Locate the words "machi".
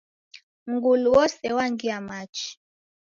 2.07-2.49